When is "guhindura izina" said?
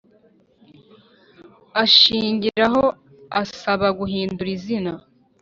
3.99-4.91